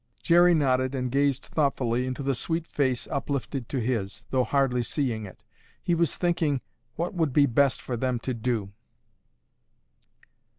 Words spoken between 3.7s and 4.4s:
his,